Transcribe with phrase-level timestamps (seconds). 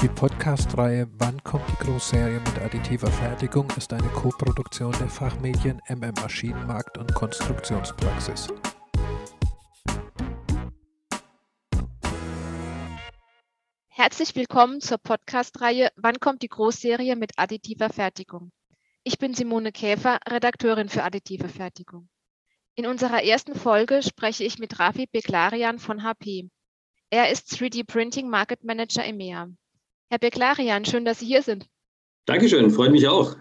[0.00, 6.14] Die Podcast-Reihe Wann kommt die Großserie mit additiver Fertigung ist eine Koproduktion der Fachmedien MM
[6.22, 8.46] Maschinenmarkt und Konstruktionspraxis.
[13.88, 18.52] Herzlich willkommen zur Podcast-Reihe Wann kommt die Großserie mit additiver Fertigung?
[19.02, 22.08] Ich bin Simone Käfer, Redakteurin für additive Fertigung.
[22.76, 26.48] In unserer ersten Folge spreche ich mit Rafi Beklarian von HP.
[27.10, 29.48] Er ist 3D Printing Market Manager EMEA.
[30.10, 31.66] Herr Beklarian, schön, dass Sie hier sind.
[32.24, 33.36] Dankeschön, freut mich auch.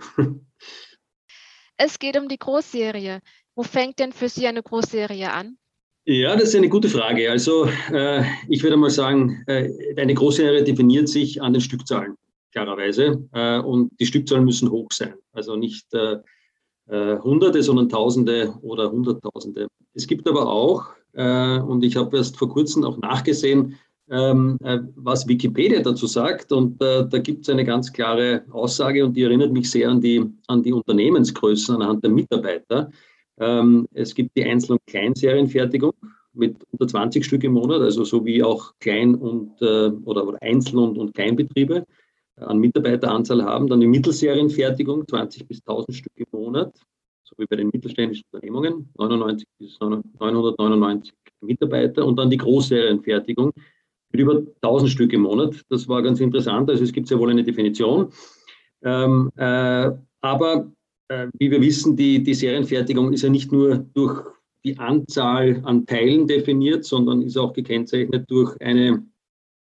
[1.77, 3.21] Es geht um die Großserie.
[3.55, 5.57] Wo fängt denn für Sie eine Großserie an?
[6.05, 7.29] Ja, das ist eine gute Frage.
[7.29, 12.15] Also äh, ich würde mal sagen, äh, eine Großserie definiert sich an den Stückzahlen,
[12.51, 13.27] klarerweise.
[13.33, 15.13] Äh, und die Stückzahlen müssen hoch sein.
[15.33, 16.17] Also nicht äh,
[16.87, 19.67] äh, Hunderte, sondern Tausende oder Hunderttausende.
[19.93, 23.77] Es gibt aber auch, äh, und ich habe erst vor kurzem auch nachgesehen,
[24.09, 26.51] ähm, äh, was Wikipedia dazu sagt.
[26.51, 30.01] Und äh, da gibt es eine ganz klare Aussage und die erinnert mich sehr an
[30.01, 32.91] die, an die Unternehmensgrößen anhand der Mitarbeiter.
[33.39, 35.93] Ähm, es gibt die Einzel- und Kleinserienfertigung
[36.33, 40.41] mit unter 20 Stück im Monat, also so wie auch Klein- und äh, oder, oder
[40.41, 41.83] Einzel- und, und Kleinbetriebe
[42.37, 43.67] an Mitarbeiteranzahl haben.
[43.67, 46.73] Dann die Mittelserienfertigung, 20 bis 1000 Stück im Monat,
[47.23, 52.05] so wie bei den mittelständischen Unternehmungen, 99 bis 999 Mitarbeiter.
[52.05, 53.51] Und dann die Großserienfertigung
[54.11, 55.63] mit über 1000 Stück im Monat.
[55.69, 56.69] Das war ganz interessant.
[56.69, 58.11] Also es gibt sehr wohl eine Definition.
[58.83, 59.91] Ähm, äh,
[60.21, 60.71] aber
[61.09, 64.23] äh, wie wir wissen, die, die Serienfertigung ist ja nicht nur durch
[64.63, 69.05] die Anzahl an Teilen definiert, sondern ist auch gekennzeichnet durch eine,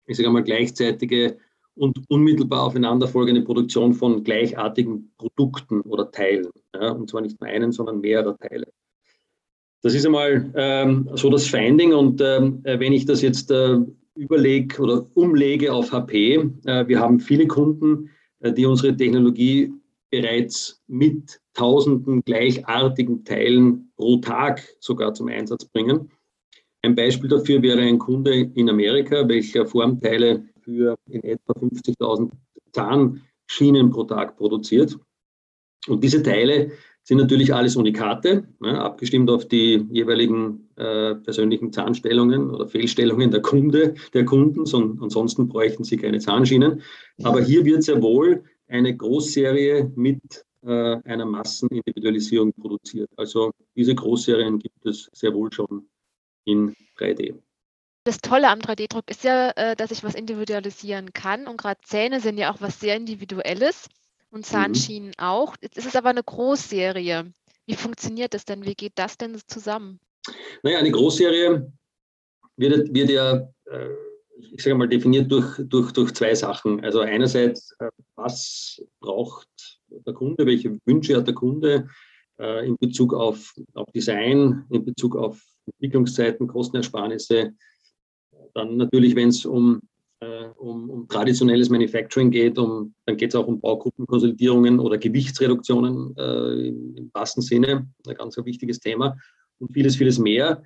[0.07, 1.39] ich sage mal, gleichzeitige
[1.77, 6.51] und unmittelbar aufeinanderfolgende Produktion von gleichartigen Produkten oder Teilen.
[6.75, 8.67] Ja, und zwar nicht nur einen, sondern mehrere Teile.
[9.83, 11.93] Das ist einmal ähm, so das Finding.
[11.93, 13.79] Und ähm, wenn ich das jetzt äh,
[14.17, 19.73] überlege oder umlege auf HP, äh, wir haben viele Kunden, äh, die unsere Technologie
[20.11, 26.11] bereits mit tausenden gleichartigen Teilen pro Tag sogar zum Einsatz bringen.
[26.83, 32.31] Ein Beispiel dafür wäre ein Kunde in Amerika, welcher Formteile für in etwa 50.000
[32.73, 34.97] Zahnschienen pro Tag produziert.
[35.89, 36.73] Und diese Teile
[37.05, 43.43] sind natürlich alles Unikate, ne, abgestimmt auf die jeweiligen äh, persönlichen Zahnstellungen oder Fehlstellungen der
[43.43, 44.65] Kunde, der Kunden.
[44.65, 46.83] So, ansonsten bräuchten sie keine Zahnschienen.
[47.23, 53.11] Aber hier wird sehr wohl eine Großserie mit äh, einer Massenindividualisierung produziert.
[53.17, 55.87] Also diese Großserien gibt es sehr wohl schon
[56.47, 57.35] in 3D.
[58.05, 61.47] Das Tolle am 3D-Druck ist ja, äh, dass ich was individualisieren kann.
[61.47, 63.89] Und gerade Zähne sind ja auch was sehr Individuelles
[64.35, 64.47] und.
[64.47, 65.15] Zahnschienen mhm.
[65.19, 65.57] auch.
[65.61, 67.33] Jetzt ist es aber eine Großserie.
[67.67, 68.65] Wie funktioniert das denn?
[68.65, 70.01] Wie geht das denn zusammen?
[70.63, 71.73] Naja, eine Großserie
[72.57, 73.89] wird, wird ja, äh,
[74.53, 76.85] ich sage mal, definiert durch, durch, durch zwei Sachen.
[76.85, 79.49] Also einerseits, äh, was braucht
[79.89, 81.89] der Kunde, welche Wünsche hat der Kunde
[82.37, 87.55] in Bezug auf, auf Design, in Bezug auf Entwicklungszeiten, Kostenersparnisse,
[88.55, 89.81] dann natürlich, wenn es um, äh,
[90.59, 96.69] um, um, traditionelles Manufacturing geht, um, dann geht es auch um Baugruppenkonsolidierungen oder Gewichtsreduktionen äh,
[96.69, 99.17] im wahrsten Sinne, ein ganz ein wichtiges Thema
[99.59, 100.63] und vieles, vieles mehr.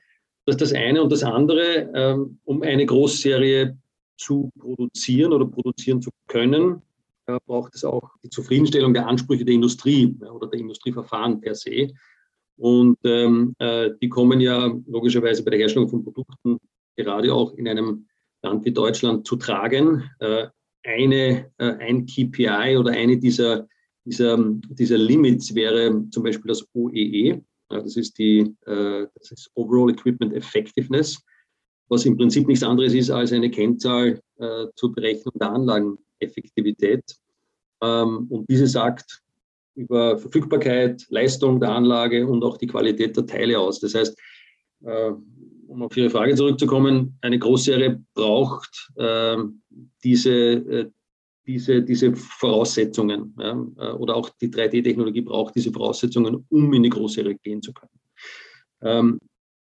[0.47, 3.77] Das ist das eine und das andere, ähm, um eine Großserie
[4.17, 6.83] zu produzieren oder produzieren zu können,
[7.27, 11.55] äh, braucht es auch die Zufriedenstellung der Ansprüche der Industrie ja, oder der Industrieverfahren per
[11.55, 11.89] se.
[12.57, 16.59] Und ähm, äh, die kommen ja logischerweise bei der Herstellung von Produkten
[16.97, 18.08] gerade auch in einem
[18.43, 20.09] Land wie Deutschland zu tragen.
[20.21, 20.47] Äh,
[20.85, 23.67] eine, äh, ein KPI oder eine dieser,
[24.05, 24.39] dieser,
[24.71, 27.43] dieser Limits wäre zum Beispiel das OEE.
[27.69, 31.23] Das ist die äh, das ist Overall Equipment Effectiveness,
[31.89, 34.21] was im Prinzip nichts anderes ist als eine Kennzahl
[34.77, 37.03] zur Berechnung der Anlageneffektivität.
[37.83, 39.21] Ähm, und diese sagt
[39.75, 43.81] über Verfügbarkeit, Leistung der Anlage und auch die Qualität der Teile aus.
[43.81, 44.17] Das heißt,
[45.69, 49.37] um auf Ihre Frage zurückzukommen, eine Großserie braucht äh,
[50.03, 50.91] diese, äh,
[51.47, 56.91] diese, diese Voraussetzungen ja, äh, oder auch die 3D-Technologie braucht diese Voraussetzungen, um in die
[56.91, 57.91] Großserie gehen zu können.
[58.83, 59.19] Ähm,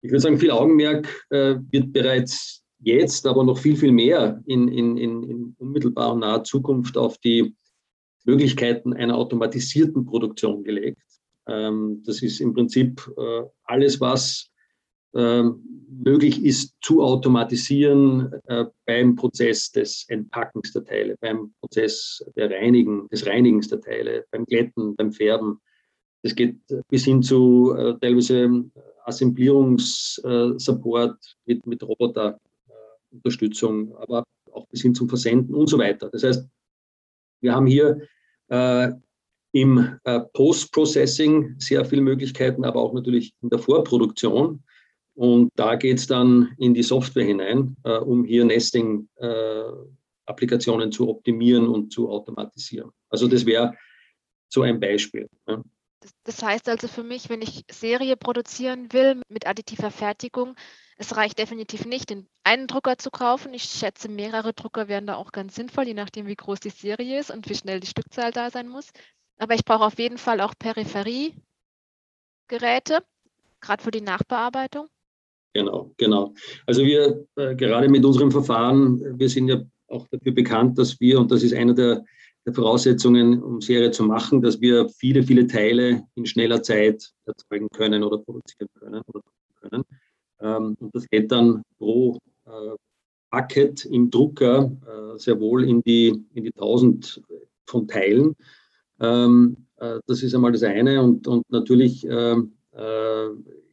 [0.02, 4.68] ich würde sagen, viel Augenmerk äh, wird bereits jetzt, aber noch viel, viel mehr in,
[4.68, 7.54] in, in, in unmittelbarer und naher Zukunft auf die
[8.24, 11.02] Möglichkeiten einer automatisierten Produktion gelegt.
[11.46, 14.49] Ähm, das ist im Prinzip äh, alles, was
[15.12, 23.08] möglich ist zu automatisieren äh, beim Prozess des Entpackens der Teile, beim Prozess der Reinigen,
[23.08, 25.60] des Reinigens der Teile, beim Glätten, beim Färben.
[26.22, 26.58] Das geht
[26.88, 28.64] bis hin zu äh, teilweise
[29.04, 36.10] Assemblierungssupport mit, mit Roboterunterstützung, aber auch bis hin zum Versenden und so weiter.
[36.10, 36.46] Das heißt,
[37.40, 38.02] wir haben hier
[38.48, 38.90] äh,
[39.52, 44.62] im äh, Post-Processing sehr viele Möglichkeiten, aber auch natürlich in der Vorproduktion.
[45.20, 51.10] Und da geht es dann in die Software hinein, äh, um hier Nesting-Applikationen äh, zu
[51.10, 52.90] optimieren und zu automatisieren.
[53.10, 53.76] Also das wäre
[54.48, 55.28] so ein Beispiel.
[55.46, 55.62] Ja.
[56.24, 60.54] Das heißt also für mich, wenn ich Serie produzieren will mit additiver Fertigung,
[60.96, 63.52] es reicht definitiv nicht, den einen Drucker zu kaufen.
[63.52, 67.20] Ich schätze, mehrere Drucker wären da auch ganz sinnvoll, je nachdem, wie groß die Serie
[67.20, 68.88] ist und wie schnell die Stückzahl da sein muss.
[69.36, 71.34] Aber ich brauche auf jeden Fall auch Peripheriegeräte,
[73.60, 74.88] gerade für die Nachbearbeitung.
[75.52, 76.32] Genau, genau.
[76.66, 81.18] Also wir äh, gerade mit unserem Verfahren, wir sind ja auch dafür bekannt, dass wir,
[81.18, 82.04] und das ist einer der,
[82.46, 87.68] der Voraussetzungen, um Serie zu machen, dass wir viele, viele Teile in schneller Zeit erzeugen
[87.74, 89.02] können oder produzieren können.
[89.06, 89.20] Oder
[89.60, 89.84] können.
[90.40, 92.76] Ähm, und das geht dann pro äh,
[93.30, 97.22] Packet im Drucker äh, sehr wohl in die, in die 1000
[97.66, 98.34] von Teilen.
[99.00, 101.02] Ähm, äh, das ist einmal das eine.
[101.02, 103.28] Und, und natürlich ähm, äh,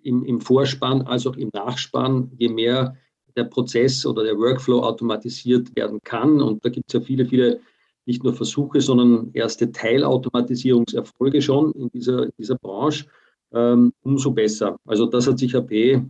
[0.08, 2.96] im, im Vorspann als auch im Nachspann, je mehr
[3.36, 6.42] der Prozess oder der Workflow automatisiert werden kann.
[6.42, 7.60] Und da gibt es ja viele, viele
[8.06, 13.06] nicht nur Versuche, sondern erste Teilautomatisierungserfolge schon in dieser, in dieser Branche,
[13.52, 14.78] ähm, umso besser.
[14.86, 16.02] Also das hat sich HP,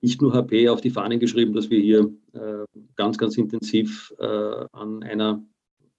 [0.00, 2.64] nicht nur HP, auf die Fahnen geschrieben, dass wir hier äh,
[2.96, 5.42] ganz, ganz intensiv äh, an einer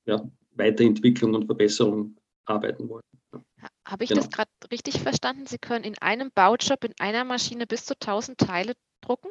[0.05, 0.21] ja,
[0.55, 3.06] Weiterentwicklung und Verbesserung arbeiten wollen.
[3.87, 4.21] Habe ich genau.
[4.21, 5.45] das gerade richtig verstanden?
[5.45, 9.29] Sie können in einem Baujob in einer Maschine bis zu 1000 Teile drucken?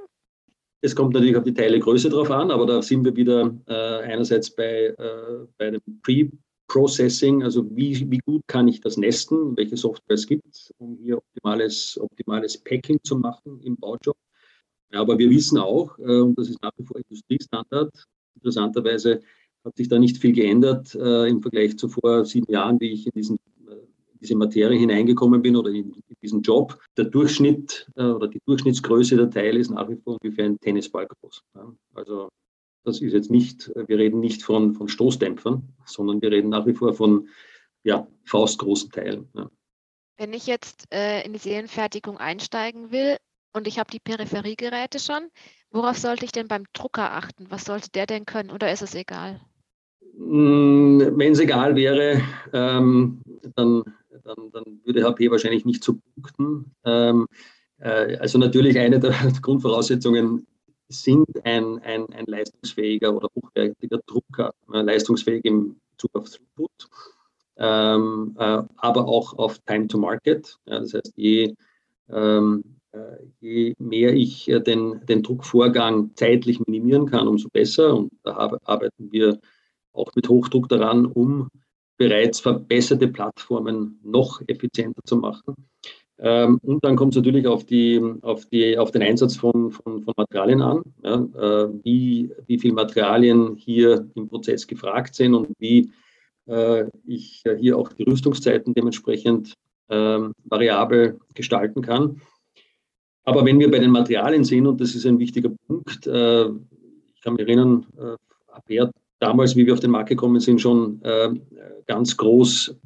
[0.81, 4.55] Es kommt natürlich auf die Teilegröße drauf an, aber da sind wir wieder äh, einerseits
[4.55, 10.15] bei, äh, bei dem Pre-Processing, also wie, wie gut kann ich das nesten, welche Software
[10.15, 14.17] es gibt, um hier optimales, optimales Packing zu machen im Baujob.
[14.91, 17.93] Ja, aber wir wissen auch, äh, und das ist nach wie vor Industriestandard,
[18.37, 19.21] interessanterweise
[19.65, 23.07] hat sich da nicht viel geändert äh, im Vergleich zu vor sieben Jahren, wie ich
[23.07, 23.39] in diesen
[24.21, 26.79] diese Materie hineingekommen bin oder in, diesen Job.
[26.97, 31.07] Der Durchschnitt äh, oder die Durchschnittsgröße der Teile ist nach wie vor ungefähr ein Tennisball
[31.07, 31.43] groß.
[31.55, 31.73] Ja.
[31.95, 32.29] Also
[32.85, 36.75] das ist jetzt nicht, wir reden nicht von, von Stoßdämpfern, sondern wir reden nach wie
[36.75, 37.29] vor von
[37.83, 39.29] ja, faustgroßen Teilen.
[39.35, 39.51] Ja.
[40.19, 43.17] Wenn ich jetzt äh, in die Serienfertigung einsteigen will
[43.53, 45.29] und ich habe die Peripheriegeräte schon,
[45.71, 47.47] worauf sollte ich denn beim Drucker achten?
[47.51, 49.41] Was sollte der denn können oder ist es egal?
[50.17, 52.23] Hm, Wenn es egal wäre,
[52.53, 53.21] ähm,
[53.57, 53.83] dann
[54.27, 56.73] dann, dann würde HP wahrscheinlich nicht so punkten.
[56.85, 57.27] Ähm,
[57.79, 59.13] äh, also natürlich eine der
[59.43, 60.47] Grundvoraussetzungen
[60.89, 66.89] sind ein, ein, ein leistungsfähiger oder hochwertiger Drucker, äh, leistungsfähig im Bezug auf Throughput,
[67.57, 70.57] ähm, äh, aber auch auf Time to Market.
[70.67, 71.55] Ja, das heißt, je,
[72.09, 72.63] ähm,
[72.93, 72.99] äh,
[73.41, 77.95] je mehr ich äh, den, den Druckvorgang zeitlich minimieren kann, umso besser.
[77.95, 79.41] Und da arbeiten wir
[79.93, 81.49] auch mit Hochdruck daran, um
[81.97, 85.55] bereits verbesserte Plattformen noch effizienter zu machen.
[86.19, 90.03] Ähm, und dann kommt es natürlich auf, die, auf, die, auf den Einsatz von, von,
[90.03, 95.49] von Materialien an, ja, äh, wie, wie viele Materialien hier im Prozess gefragt sind und
[95.59, 95.91] wie
[96.47, 99.55] äh, ich hier auch die Rüstungszeiten dementsprechend
[99.89, 102.23] äh, variabel gestalten kann.
[103.25, 107.21] Aber wenn wir bei den Materialien sind, und das ist ein wichtiger Punkt, äh, ich
[107.23, 108.17] kann mich erinnern, äh,
[108.53, 111.31] Abert damals, wie wir auf den Markt gekommen sind, schon äh,
[111.87, 112.77] ganz groß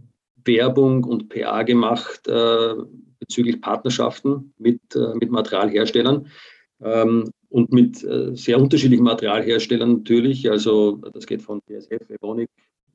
[0.45, 2.75] Werbung und PA gemacht äh,
[3.19, 6.26] bezüglich Partnerschaften mit, äh, mit Materialherstellern
[6.83, 10.50] ähm, und mit äh, sehr unterschiedlichen Materialherstellern natürlich.
[10.50, 12.50] Also das geht von BSF, Evonik,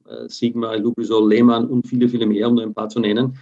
[0.07, 3.37] äh, Sigma, Lubrizol, Lehmann und viele, viele mehr, um nur ein paar zu nennen.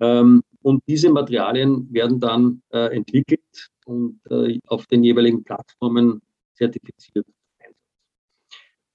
[0.00, 3.40] Ähm, und diese Materialien werden dann äh, entwickelt
[3.86, 4.20] und
[4.66, 6.20] auf den jeweiligen Plattformen
[6.52, 7.24] zertifiziert.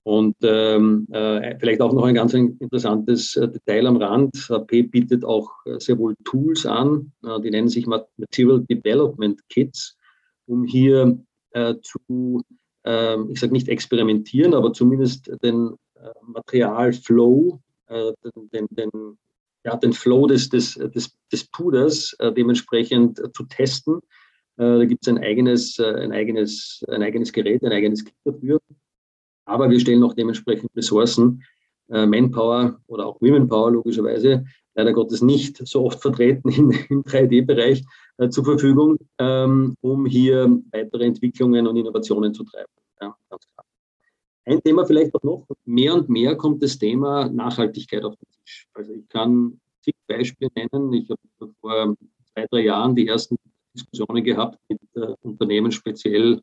[0.04, 4.36] Und ähm, äh, vielleicht auch noch ein ganz interessantes äh, Detail am Rand.
[4.50, 9.98] HP bietet auch äh, sehr wohl Tools an, äh, die nennen sich Material Development Kits,
[10.46, 11.18] um hier
[11.52, 12.44] äh, zu,
[12.84, 19.18] ähm, ich sage nicht experimentieren, aber zumindest den äh, Materialflow, den, den, den,
[19.64, 24.00] ja, den Flow des, des, des, des Puders dementsprechend zu testen.
[24.56, 28.60] da gibt es ein eigenes, ein, eigenes, ein eigenes Gerät, ein eigenes Kit dafür.
[29.46, 31.44] Aber wir stellen auch dementsprechend Ressourcen,
[31.90, 34.46] äh, Manpower oder auch Womenpower logischerweise,
[34.76, 37.84] leider Gottes nicht so oft vertreten in, im 3D-Bereich
[38.18, 42.72] äh, zur Verfügung, ähm, um hier weitere Entwicklungen und Innovationen zu treiben.
[43.02, 43.16] Ja.
[44.46, 48.68] Ein Thema vielleicht auch noch, mehr und mehr kommt das Thema Nachhaltigkeit auf den Tisch.
[48.74, 50.92] Also ich kann zig Beispiele nennen.
[50.94, 51.96] Ich habe vor
[52.34, 53.38] zwei, drei Jahren die ersten
[53.74, 56.42] Diskussionen gehabt mit äh, Unternehmen, speziell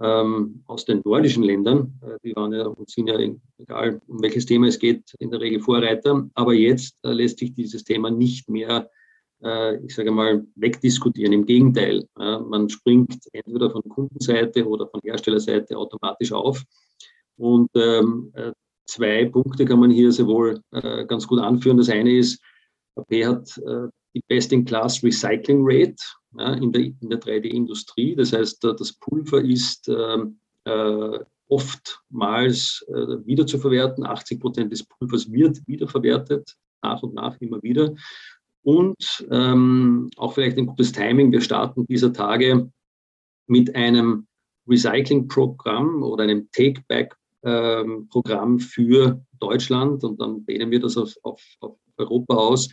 [0.00, 1.98] ähm, aus den nordischen Ländern.
[2.02, 3.18] Äh, die waren ja und sind ja,
[3.58, 6.28] egal um welches Thema es geht, in der Regel Vorreiter.
[6.34, 8.90] Aber jetzt äh, lässt sich dieses Thema nicht mehr,
[9.42, 11.32] äh, ich sage mal, wegdiskutieren.
[11.32, 16.62] Im Gegenteil, äh, man springt entweder von Kundenseite oder von Herstellerseite automatisch auf.
[17.38, 18.52] Und ähm, äh,
[18.86, 21.78] zwei Punkte kann man hier sehr wohl äh, ganz gut anführen.
[21.78, 22.40] Das eine ist,
[22.96, 23.60] AP hat
[24.14, 26.02] die Best-in-Class Recycling Rate
[26.38, 28.14] ja, in der, in der 3D-Industrie.
[28.14, 34.04] Das heißt, das Pulver ist ähm, äh, oftmals äh, wiederzuverwerten.
[34.04, 37.94] 80 Prozent des Pulvers wird wiederverwertet, nach und nach immer wieder.
[38.62, 41.30] Und ähm, auch vielleicht ein gutes Timing.
[41.30, 42.70] Wir starten dieser Tage
[43.46, 44.26] mit einem
[44.66, 51.78] Recycling-Programm oder einem Take-Back-Programm ähm, für Deutschland und dann dehnen wir das auf, auf, auf
[51.96, 52.68] Europa aus,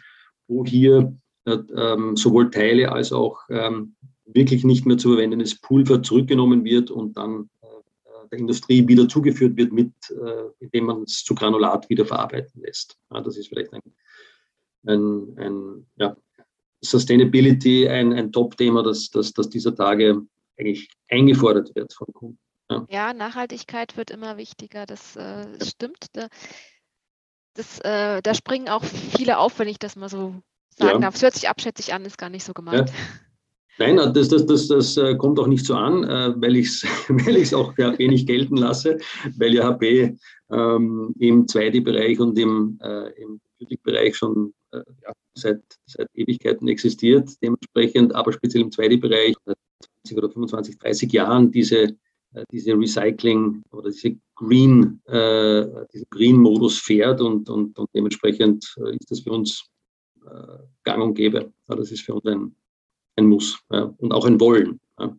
[0.47, 3.95] wo hier ähm, sowohl Teile als auch ähm,
[4.25, 9.57] wirklich nicht mehr zu verwendendes Pulver zurückgenommen wird und dann äh, der Industrie wieder zugeführt
[9.57, 12.97] wird, mit, äh, indem man es zu Granulat wieder verarbeiten lässt.
[13.11, 13.81] Ja, das ist vielleicht ein,
[14.85, 16.15] ein, ein ja,
[16.81, 20.21] Sustainability, ein, ein Top-Thema, das, das, das dieser Tage
[20.57, 22.39] eigentlich eingefordert wird von Kunden.
[22.69, 26.07] Ja, ja Nachhaltigkeit wird immer wichtiger, das äh, stimmt.
[26.13, 26.27] Da,
[27.55, 30.35] das, äh, da springen auch viele auf, wenn ich das mal so
[30.77, 30.99] sagen ja.
[30.99, 31.15] darf.
[31.15, 32.89] Es hört sich abschätzig an, ist gar nicht so gemeint.
[32.89, 32.95] Ja.
[33.79, 36.83] Nein, das, das, das, das äh, kommt auch nicht so an, äh, weil ich es
[37.09, 38.97] weil auch für HP nicht gelten lasse,
[39.37, 40.15] weil ja HP
[40.51, 43.41] ähm, im 2D-Bereich und im, äh, im
[43.81, 49.57] Bereich schon äh, ja, seit, seit Ewigkeiten existiert, dementsprechend, aber speziell im 2D-Bereich seit
[50.05, 51.83] 20 oder 25, 30 Jahren diese,
[52.33, 59.09] äh, diese Recycling oder diese Green, äh, diesen Green-Modus fährt und, und, und dementsprechend ist
[59.09, 59.65] das für uns
[60.25, 61.53] äh, gang und gäbe.
[61.67, 62.55] Ja, das ist für uns ein,
[63.15, 64.79] ein Muss ja, und auch ein Wollen.
[64.99, 65.15] Ja.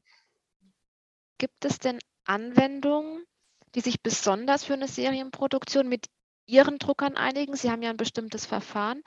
[1.38, 3.24] Gibt es denn Anwendungen,
[3.74, 6.06] die sich besonders für eine Serienproduktion mit
[6.46, 7.56] Ihren Druckern einigen?
[7.56, 9.02] Sie haben ja ein bestimmtes Verfahren.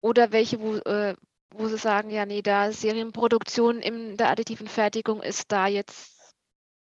[0.00, 1.16] Oder welche, wo, äh,
[1.50, 6.34] wo Sie sagen, ja, nee, da Serienproduktion in der additiven Fertigung ist da jetzt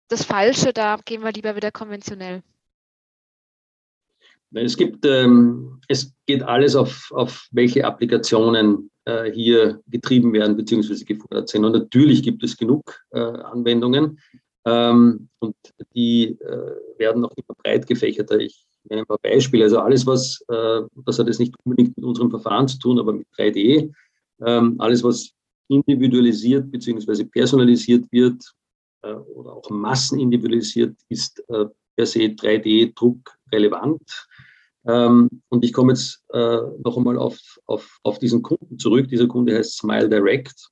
[0.08, 2.42] das Falsche, da gehen wir lieber wieder konventionell.
[4.54, 11.04] Es gibt, ähm, es geht alles auf, auf welche Applikationen äh, hier getrieben werden bzw.
[11.04, 11.64] gefordert sind.
[11.64, 14.18] Und natürlich gibt es genug äh, Anwendungen
[14.64, 15.56] ähm, und
[15.94, 18.38] die äh, werden auch immer breit gefächerter.
[18.38, 19.64] Ich nenne ein paar Beispiele.
[19.64, 23.12] Also alles, was, äh, das hat jetzt nicht unbedingt mit unserem Verfahren zu tun, aber
[23.12, 23.92] mit 3D,
[24.44, 25.32] ähm, alles, was
[25.68, 27.25] individualisiert bzw.
[27.25, 28.52] personalisiert wird
[29.02, 31.66] äh, oder auch massenindividualisiert, ist äh,
[31.97, 34.28] per se 3D-Druck relevant.
[34.86, 39.08] Ähm, und ich komme jetzt äh, noch einmal auf, auf, auf diesen Kunden zurück.
[39.08, 40.68] Dieser Kunde heißt Smile Direct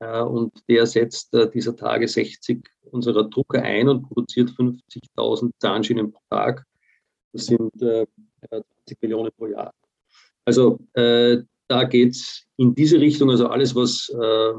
[0.00, 6.12] äh, und der setzt äh, dieser Tage 60 unserer Drucker ein und produziert 50.000 Zahnschienen
[6.12, 6.64] pro Tag.
[7.32, 9.72] Das sind 20 Millionen pro Jahr.
[10.44, 10.80] Also
[11.72, 14.52] da geht es in diese Richtung, also alles, was äh,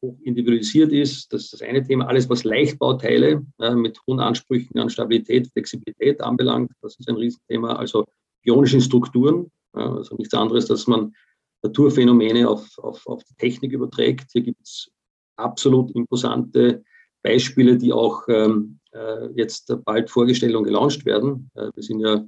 [0.00, 2.08] hoch individualisiert ist, das ist das eine Thema.
[2.08, 7.74] Alles, was Leichtbauteile äh, mit hohen Ansprüchen an Stabilität, Flexibilität anbelangt, das ist ein Riesenthema.
[7.74, 8.06] Also
[8.46, 11.14] ionischen Strukturen, also nichts anderes, dass man
[11.62, 14.30] Naturphänomene auf, auf, auf die Technik überträgt.
[14.32, 14.90] Hier gibt es
[15.36, 16.82] absolut imposante
[17.22, 21.50] Beispiele, die auch ähm, äh, jetzt bald vorgestellt und gelauncht werden.
[21.54, 22.24] Äh, wir sind ja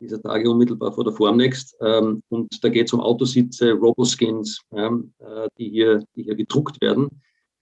[0.00, 5.12] dieser Tage unmittelbar vor der Formnext ähm, und da geht es um Autositze, Roboskins, ähm,
[5.18, 7.08] äh, die, hier, die hier gedruckt werden,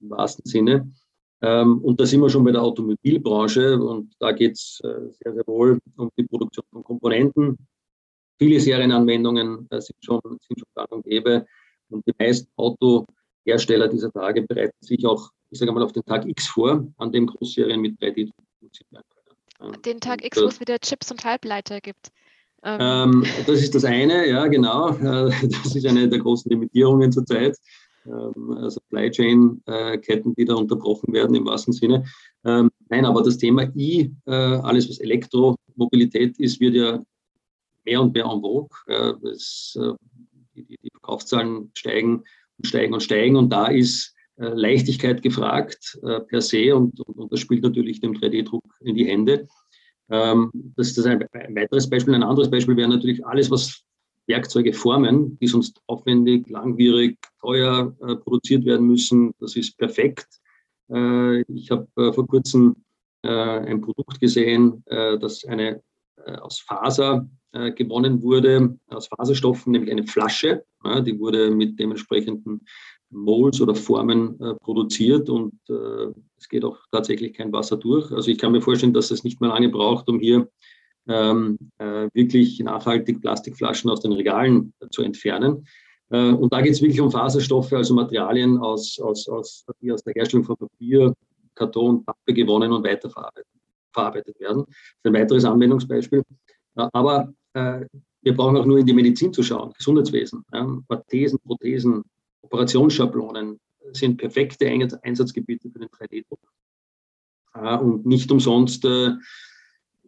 [0.00, 0.92] im wahrsten Sinne.
[1.42, 5.34] Ähm, und da sind wir schon bei der Automobilbranche und da geht es äh, sehr,
[5.34, 7.56] sehr wohl um die Produktion von Komponenten,
[8.38, 11.46] Viele Serienanwendungen äh, sind, schon, sind schon gang und gäbe.
[11.88, 16.26] Und die meisten Autohersteller dieser Tage bereiten sich auch, ich sage mal, auf den Tag
[16.26, 19.04] X vor, an dem Großserien mit 3D produziert werden
[19.60, 19.82] können.
[19.82, 22.08] Den Tag X, wo es wieder Chips und Halbleiter gibt.
[22.62, 22.78] Ähm.
[22.80, 24.90] ähm, das ist das eine, ja, genau.
[24.90, 25.30] Äh,
[25.62, 27.56] das ist eine der großen Limitierungen zurzeit.
[28.06, 32.04] Ähm, Supply Chain-Ketten, die da unterbrochen werden im wahrsten Sinne.
[32.44, 37.02] Ähm, nein, aber das Thema I, äh, alles was Elektromobilität ist, wird ja
[37.86, 38.68] mehr und mehr en vogue.
[39.32, 39.92] Es, äh,
[40.54, 42.24] die, die, Verkaufszahlen steigen
[42.58, 47.32] und steigen und steigen und da ist äh, Leichtigkeit gefragt äh, per se und, und,
[47.32, 49.46] das spielt natürlich dem 3D-Druck in die Hände.
[50.10, 52.14] Ähm, das ist ein, weiteres Beispiel.
[52.14, 53.82] Ein anderes Beispiel wäre natürlich alles, was
[54.26, 57.92] Werkzeuge formen, die sonst aufwendig, langwierig, teuer
[58.24, 59.32] produziert werden müssen.
[59.38, 60.26] Das ist perfekt.
[60.88, 62.74] Ich habe vor kurzem
[63.22, 65.80] ein Produkt gesehen, das eine
[66.40, 70.64] aus Faser äh, gewonnen wurde aus Faserstoffen, nämlich eine Flasche.
[70.84, 72.66] Ja, die wurde mit dementsprechenden
[73.10, 78.10] Molds oder Formen äh, produziert und äh, es geht auch tatsächlich kein Wasser durch.
[78.12, 80.48] Also ich kann mir vorstellen, dass es nicht mehr lange braucht, um hier
[81.08, 85.66] ähm, äh, wirklich nachhaltig Plastikflaschen aus den Regalen zu entfernen.
[86.10, 90.02] Äh, und da geht es wirklich um Faserstoffe, also Materialien, aus, aus, aus, die aus
[90.02, 91.14] der Herstellung von Papier,
[91.54, 93.46] Karton, Pappe gewonnen und weiterverarbeitet
[93.96, 94.64] verarbeitet werden.
[94.66, 96.22] Das ist ein weiteres Anwendungsbeispiel.
[96.74, 100.44] Aber äh, wir brauchen auch nur in die Medizin zu schauen, Gesundheitswesen.
[100.52, 102.02] Ja, Orthesen, Prothesen,
[102.42, 103.58] Operationsschablonen
[103.92, 104.66] sind perfekte
[105.02, 106.40] Einsatzgebiete für den 3D-Druck.
[107.54, 109.12] Äh, und nicht umsonst, äh,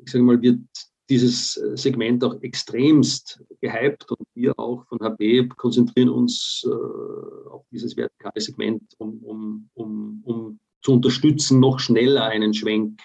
[0.04, 0.60] ich sage mal, wird
[1.08, 7.96] dieses Segment auch extremst gehypt und wir auch von HP konzentrieren uns äh, auf dieses
[7.96, 13.00] vertikale Segment, um, um, um, um zu unterstützen, noch schneller einen Schwenk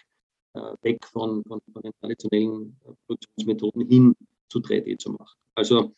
[0.53, 4.15] äh, weg von, von, von, den traditionellen Produktionsmethoden hin
[4.53, 5.37] zu 3D zu machen.
[5.55, 5.95] Also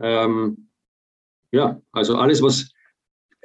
[0.00, 0.68] ähm,
[1.52, 2.70] ja, also alles, was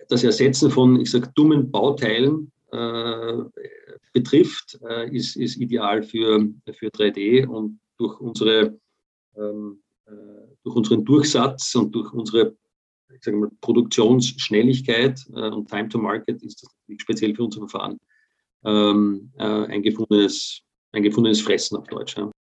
[0.10, 3.44] das Ersetzen von, ich sage, dummen Bauteilen äh,
[4.14, 8.80] betrifft, äh, ist, ist ideal für, für 3D und durch, unsere,
[9.36, 10.12] ähm, äh,
[10.64, 12.56] durch unseren Durchsatz und durch unsere
[13.16, 18.00] ich sage mal, Produktionsschnelligkeit äh, und Time to Market ist das speziell für unser Verfahren
[18.66, 22.18] ähm, äh, ein, gefundenes, ein gefundenes Fressen auf Deutsch.
[22.18, 22.32] Ja.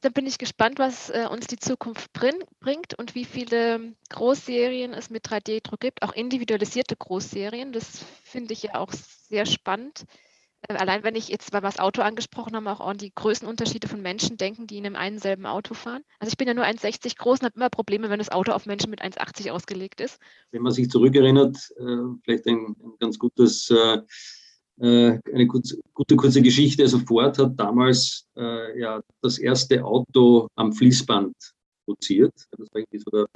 [0.00, 4.92] Dann bin ich gespannt, was äh, uns die Zukunft bring, bringt und wie viele Großserien
[4.92, 7.72] es mit 3D-Druck gibt, auch individualisierte Großserien.
[7.72, 10.04] Das finde ich ja auch sehr spannend.
[10.68, 13.88] Äh, allein wenn ich jetzt, weil wir das Auto angesprochen haben, auch an die Größenunterschiede
[13.88, 16.02] von Menschen denken, die in einem selben Auto fahren.
[16.18, 18.66] Also ich bin ja nur 1,60 groß und habe immer Probleme, wenn das Auto auf
[18.66, 20.18] Menschen mit 1,80 ausgelegt ist.
[20.50, 23.98] Wenn man sich zurückerinnert, äh, vielleicht ein, ein ganz gutes äh,
[24.78, 26.82] eine kurze, gute kurze Geschichte.
[26.82, 31.34] Also Ford hat damals äh, ja das erste Auto am Fließband
[31.84, 32.34] produziert.
[32.50, 33.26] Das war irgendwie so der,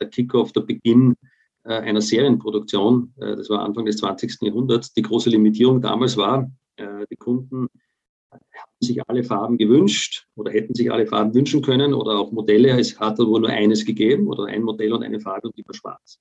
[0.00, 1.14] der Kickoff, der Beginn
[1.64, 3.12] äh, einer Serienproduktion.
[3.18, 4.38] Äh, das war Anfang des 20.
[4.42, 4.92] Jahrhunderts.
[4.92, 7.68] Die große Limitierung damals war, äh, die Kunden
[8.30, 12.78] haben sich alle Farben gewünscht oder hätten sich alle Farben wünschen können oder auch Modelle.
[12.78, 15.74] Es hat aber nur eines gegeben oder ein Modell und eine Farbe und die war
[15.74, 16.20] schwarz.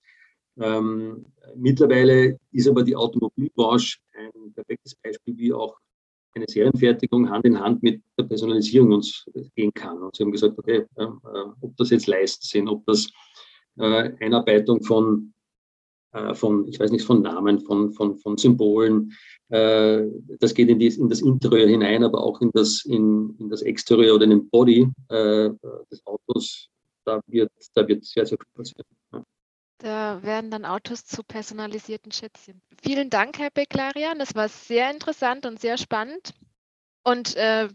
[0.59, 5.77] Ähm, mittlerweile ist aber die Automobilbranche ein perfektes Beispiel, wie auch
[6.35, 10.01] eine Serienfertigung Hand in Hand mit der Personalisierung uns gehen kann.
[10.01, 11.07] Und sie haben gesagt, okay, äh,
[11.61, 13.07] ob das jetzt Leisten sind, ob das
[13.77, 15.33] äh, Einarbeitung von,
[16.11, 19.13] äh, von, ich weiß nicht, von Namen, von, von, von Symbolen,
[19.49, 20.05] äh,
[20.39, 23.61] das geht in, die, in, das Interieur hinein, aber auch in das, in, in das
[23.61, 25.49] Exterieur oder in den Body äh,
[25.91, 26.69] des Autos,
[27.05, 28.98] da wird, da wird sehr, sehr viel passieren.
[29.79, 32.61] Da werden dann Autos zu personalisierten Schätzchen.
[32.83, 34.19] Vielen Dank, Herr Beklarian.
[34.19, 36.33] Das war sehr interessant und sehr spannend.
[37.03, 37.69] Und äh,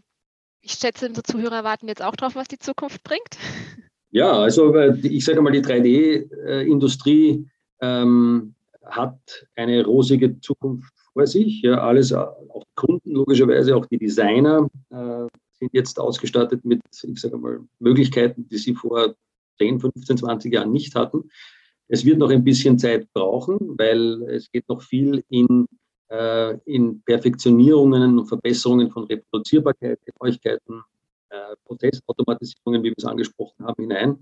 [0.61, 3.37] ich schätze, unsere Zuhörer warten jetzt auch drauf, was die Zukunft bringt.
[4.11, 7.49] Ja, also äh, ich sage mal, die 3D-Industrie
[7.81, 11.63] ähm, hat eine rosige Zukunft vor sich.
[11.63, 15.27] Ja, alles, äh, auch Kunden logischerweise, auch die Designer äh,
[15.59, 19.15] sind jetzt ausgestattet mit, ich sage mal, Möglichkeiten, die sie vor
[19.57, 21.29] 10, 15, 20 Jahren nicht hatten.
[21.87, 25.67] Es wird noch ein bisschen Zeit brauchen, weil es geht noch viel in,
[26.09, 30.81] äh, in Perfektionierungen und Verbesserungen von Reproduzierbarkeit, Genauigkeiten,
[31.29, 34.17] äh, Prozessautomatisierungen, wie wir es angesprochen haben, hinein.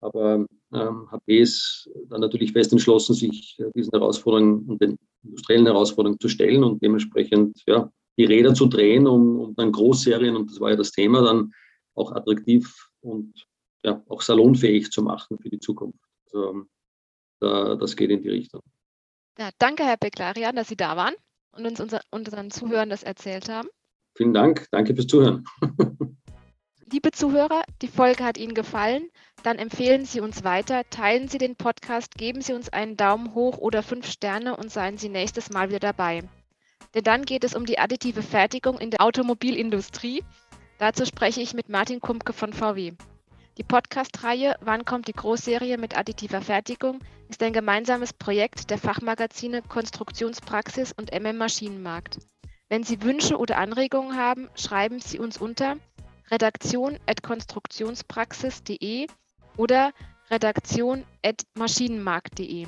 [0.00, 5.66] Aber ähm, HP ist dann natürlich fest entschlossen, sich äh, diesen Herausforderungen und den industriellen
[5.66, 10.50] Herausforderungen zu stellen und dementsprechend ja, die Räder zu drehen, um, um dann Großserien, und
[10.50, 11.52] das war ja das Thema, dann
[11.94, 13.46] auch attraktiv und
[13.82, 15.98] ja, auch salonfähig zu machen für die Zukunft.
[16.26, 16.66] Also, da,
[17.40, 18.60] das geht in die Richtung.
[19.38, 21.14] Ja, danke, Herr Beklarian, dass Sie da waren
[21.52, 23.68] und uns unser, unseren Zuhörern das erzählt haben.
[24.16, 25.44] Vielen Dank, danke fürs Zuhören.
[26.92, 29.08] Liebe Zuhörer, die Folge hat Ihnen gefallen.
[29.42, 33.58] Dann empfehlen Sie uns weiter, teilen Sie den Podcast, geben Sie uns einen Daumen hoch
[33.58, 36.22] oder fünf Sterne und seien Sie nächstes Mal wieder dabei.
[36.94, 40.22] Denn dann geht es um die additive Fertigung in der Automobilindustrie.
[40.78, 42.92] Dazu spreche ich mit Martin Kumpke von VW.
[43.56, 49.62] Die Podcast-Reihe Wann kommt die Großserie mit additiver Fertigung ist ein gemeinsames Projekt der Fachmagazine
[49.62, 52.18] Konstruktionspraxis und MM Maschinenmarkt.
[52.68, 55.76] Wenn Sie Wünsche oder Anregungen haben, schreiben Sie uns unter
[56.32, 59.06] redaktion.konstruktionspraxis.de
[59.56, 59.92] oder
[60.30, 62.66] redaktion.maschinenmarkt.de.